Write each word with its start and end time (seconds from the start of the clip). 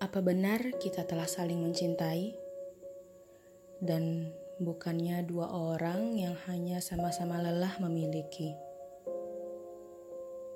Apa 0.00 0.24
benar 0.24 0.80
kita 0.80 1.04
telah 1.04 1.28
saling 1.28 1.60
mencintai? 1.60 2.32
Dan 3.84 4.32
bukannya 4.56 5.20
dua 5.28 5.52
orang 5.52 6.16
yang 6.16 6.32
hanya 6.48 6.80
sama-sama 6.80 7.36
lelah 7.36 7.76
memiliki. 7.84 8.56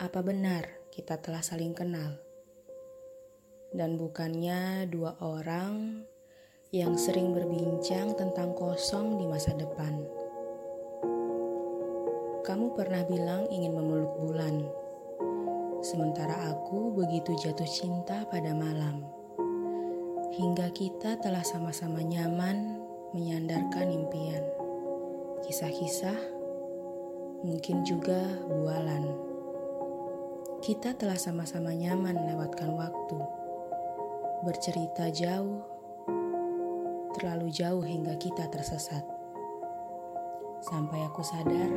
Apa 0.00 0.24
benar 0.24 0.64
kita 0.88 1.20
telah 1.20 1.44
saling 1.44 1.76
kenal? 1.76 2.16
Dan 3.68 4.00
bukannya 4.00 4.88
dua 4.88 5.20
orang 5.20 6.08
yang 6.72 6.96
sering 6.96 7.36
berbincang 7.36 8.16
tentang 8.16 8.56
kosong 8.56 9.20
di 9.20 9.28
masa 9.28 9.52
depan. 9.60 10.08
Kamu 12.48 12.72
pernah 12.72 13.04
bilang 13.04 13.44
ingin 13.52 13.76
memeluk 13.76 14.24
bulan, 14.24 14.64
sementara 15.84 16.48
aku 16.48 16.96
begitu 16.96 17.36
jatuh 17.36 17.68
cinta 17.68 18.24
pada 18.32 18.56
malam 18.56 19.23
hingga 20.34 20.66
kita 20.74 21.14
telah 21.22 21.46
sama-sama 21.46 22.02
nyaman 22.02 22.82
menyandarkan 23.14 23.86
impian. 23.86 24.42
Kisah-kisah, 25.46 26.18
mungkin 27.46 27.86
juga 27.86 28.18
bualan. 28.50 29.14
Kita 30.58 30.98
telah 30.98 31.14
sama-sama 31.14 31.70
nyaman 31.70 32.18
melewatkan 32.18 32.74
waktu, 32.74 33.18
bercerita 34.42 35.06
jauh, 35.14 35.62
terlalu 37.14 37.54
jauh 37.54 37.86
hingga 37.86 38.18
kita 38.18 38.50
tersesat. 38.50 39.06
Sampai 40.66 40.98
aku 41.06 41.22
sadar, 41.22 41.70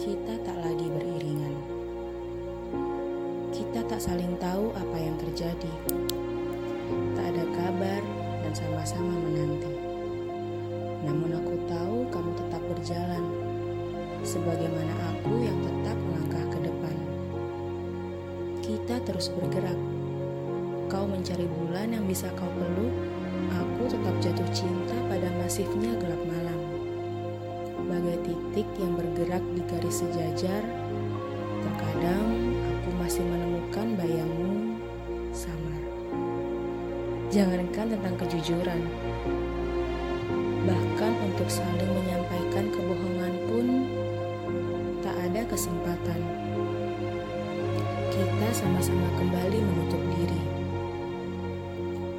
kita 0.00 0.40
tak 0.40 0.56
lagi 0.64 0.88
beriringan. 0.88 1.56
Kita 3.52 3.84
tak 3.84 4.00
saling 4.00 4.32
tahu 4.40 4.72
apa 4.72 4.96
yang 4.96 5.20
terjadi 5.20 6.04
tak 7.16 7.26
ada 7.34 7.44
kabar 7.54 8.02
dan 8.44 8.52
sama-sama 8.52 9.12
menanti. 9.16 9.72
Namun 11.04 11.36
aku 11.36 11.54
tahu 11.68 11.98
kamu 12.08 12.30
tetap 12.36 12.62
berjalan, 12.64 13.24
sebagaimana 14.24 14.94
aku 15.12 15.32
yang 15.44 15.58
tetap 15.60 15.96
melangkah 16.00 16.44
ke 16.48 16.58
depan. 16.64 16.96
Kita 18.64 18.96
terus 19.04 19.28
bergerak. 19.28 19.76
Kau 20.88 21.04
mencari 21.04 21.44
bulan 21.44 21.92
yang 21.92 22.04
bisa 22.08 22.32
kau 22.32 22.48
peluk, 22.56 22.94
aku 23.52 23.82
tetap 23.92 24.14
jatuh 24.24 24.48
cinta 24.56 24.96
pada 25.12 25.28
masifnya 25.40 25.92
gelap 26.00 26.22
malam. 26.24 26.60
Bagai 27.84 28.16
titik 28.24 28.68
yang 28.80 28.96
bergerak 28.96 29.44
di 29.52 29.60
garis 29.68 30.00
sejajar, 30.00 30.64
terkadang 31.60 32.23
Jangankan 37.34 37.90
tentang 37.90 38.14
kejujuran, 38.14 38.78
bahkan 40.70 41.12
untuk 41.26 41.50
saling 41.50 41.90
menyampaikan 41.90 42.70
kebohongan 42.70 43.34
pun 43.50 43.66
tak 45.02 45.18
ada 45.18 45.42
kesempatan. 45.50 46.20
Kita 48.14 48.48
sama-sama 48.54 49.10
kembali 49.18 49.58
menutup 49.66 49.98
diri. 50.14 50.42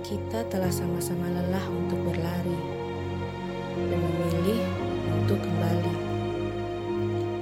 Kita 0.04 0.44
telah 0.52 0.68
sama-sama 0.68 1.32
lelah 1.32 1.64
untuk 1.72 2.12
berlari 2.12 2.60
dan 3.88 3.96
memilih 3.96 4.68
untuk 5.16 5.40
kembali 5.40 5.96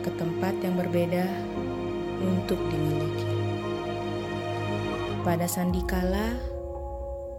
ke 0.05 0.13
tempat 0.13 0.53
yang 0.61 0.77
berbeda 0.77 1.25
untuk 2.21 2.61
dimiliki. 2.69 3.33
Pada 5.25 5.49
sandikala 5.49 6.52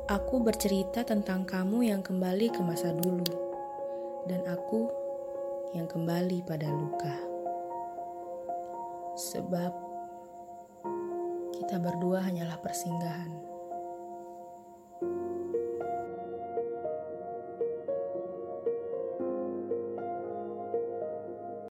Aku 0.04 0.44
bercerita 0.44 1.00
tentang 1.00 1.48
kamu 1.48 1.88
yang 1.88 2.04
kembali 2.04 2.52
ke 2.52 2.60
masa 2.60 2.92
dulu, 2.92 3.24
dan 4.28 4.44
aku 4.44 4.84
yang 5.72 5.88
kembali 5.88 6.44
pada 6.44 6.68
luka. 6.68 7.16
Sebab 9.16 9.72
kita 11.56 11.80
berdua 11.80 12.20
hanyalah 12.20 12.60
persinggahan. 12.60 13.53